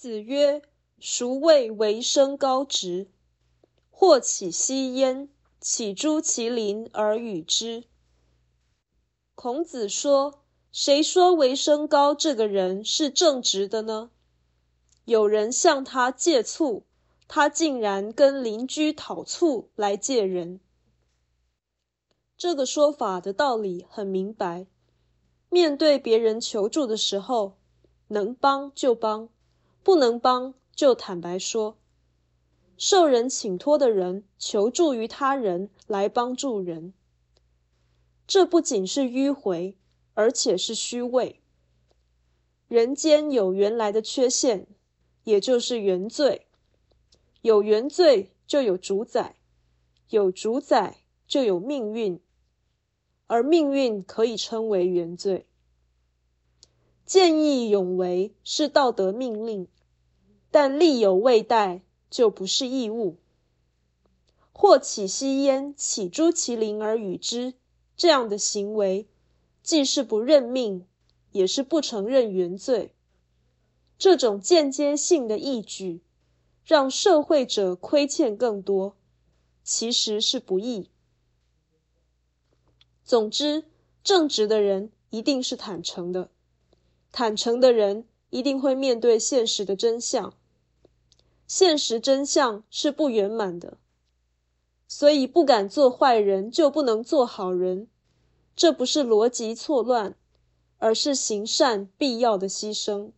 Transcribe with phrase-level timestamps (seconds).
[0.00, 0.62] 子曰
[0.98, 3.10] ：“孰谓为生高直？
[3.90, 5.28] 或起息焉，
[5.60, 7.84] 岂诸其邻而与之？”
[9.36, 10.40] 孔子说
[10.72, 14.10] ：“谁说为生高这个人是正直的呢？
[15.04, 16.84] 有人向他借醋，
[17.28, 20.60] 他竟然跟邻居讨醋来借人。”
[22.38, 24.66] 这个说法的道理很明白。
[25.50, 27.58] 面对别人求助的时候，
[28.08, 29.28] 能帮就帮，
[29.82, 31.76] 不能帮就坦白说。
[32.76, 36.94] 受人请托的人求助于他人来帮助人，
[38.26, 39.76] 这不仅是迂回，
[40.14, 41.42] 而且是虚伪。
[42.68, 44.66] 人间有原来的缺陷，
[45.24, 46.46] 也就是原罪。
[47.42, 49.36] 有原罪就有主宰，
[50.08, 52.20] 有主宰就有命运。
[53.26, 55.46] 而命运可以称为原罪。
[57.10, 59.66] 见义勇为是道德命令，
[60.52, 63.16] 但力有未逮就不是义务。
[64.52, 67.54] 或起息焉，岂诸其邻而与之？
[67.96, 69.08] 这样的行为，
[69.60, 70.86] 既是不认命，
[71.32, 72.94] 也是不承认原罪。
[73.98, 76.02] 这种间接性的义举，
[76.64, 78.94] 让社会者亏欠更多，
[79.64, 80.88] 其实是不义。
[83.02, 83.64] 总之，
[84.04, 86.30] 正直的人一定是坦诚的，
[87.12, 90.32] 坦诚的人一定会面对现实的真相。
[91.46, 93.78] 现实真相是不圆满的，
[94.86, 97.88] 所以不敢做坏人就不能做好人，
[98.54, 100.14] 这不是逻辑错乱，
[100.78, 103.10] 而是行善必要的牺牲。